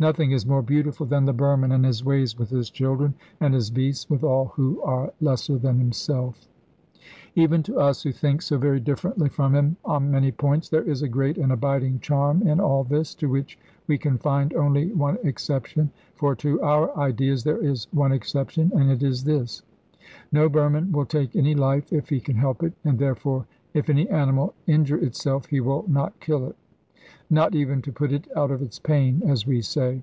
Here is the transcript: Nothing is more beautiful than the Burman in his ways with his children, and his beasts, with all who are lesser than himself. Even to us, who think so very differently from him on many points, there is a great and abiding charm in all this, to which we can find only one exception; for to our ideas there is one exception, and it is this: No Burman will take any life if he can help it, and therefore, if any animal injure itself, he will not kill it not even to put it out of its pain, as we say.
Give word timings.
Nothing 0.00 0.30
is 0.30 0.46
more 0.46 0.62
beautiful 0.62 1.06
than 1.06 1.24
the 1.24 1.32
Burman 1.32 1.72
in 1.72 1.82
his 1.82 2.04
ways 2.04 2.38
with 2.38 2.50
his 2.50 2.70
children, 2.70 3.14
and 3.40 3.52
his 3.52 3.68
beasts, 3.68 4.08
with 4.08 4.22
all 4.22 4.44
who 4.54 4.80
are 4.82 5.12
lesser 5.20 5.58
than 5.58 5.76
himself. 5.76 6.46
Even 7.34 7.64
to 7.64 7.76
us, 7.80 8.04
who 8.04 8.12
think 8.12 8.42
so 8.42 8.58
very 8.58 8.78
differently 8.78 9.28
from 9.28 9.56
him 9.56 9.76
on 9.84 10.08
many 10.12 10.30
points, 10.30 10.68
there 10.68 10.84
is 10.84 11.02
a 11.02 11.08
great 11.08 11.36
and 11.36 11.50
abiding 11.50 11.98
charm 11.98 12.46
in 12.46 12.60
all 12.60 12.84
this, 12.84 13.12
to 13.16 13.28
which 13.28 13.58
we 13.88 13.98
can 13.98 14.18
find 14.18 14.54
only 14.54 14.92
one 14.92 15.18
exception; 15.24 15.90
for 16.14 16.36
to 16.36 16.62
our 16.62 16.96
ideas 16.96 17.42
there 17.42 17.58
is 17.60 17.88
one 17.92 18.12
exception, 18.12 18.70
and 18.76 18.92
it 18.92 19.02
is 19.02 19.24
this: 19.24 19.62
No 20.30 20.48
Burman 20.48 20.92
will 20.92 21.06
take 21.06 21.34
any 21.34 21.56
life 21.56 21.92
if 21.92 22.08
he 22.08 22.20
can 22.20 22.36
help 22.36 22.62
it, 22.62 22.72
and 22.84 23.00
therefore, 23.00 23.46
if 23.74 23.90
any 23.90 24.08
animal 24.08 24.54
injure 24.68 24.98
itself, 24.98 25.46
he 25.46 25.58
will 25.58 25.84
not 25.88 26.20
kill 26.20 26.46
it 26.46 26.54
not 27.30 27.54
even 27.54 27.82
to 27.82 27.92
put 27.92 28.10
it 28.10 28.26
out 28.34 28.50
of 28.50 28.62
its 28.62 28.78
pain, 28.78 29.22
as 29.26 29.46
we 29.46 29.60
say. 29.60 30.02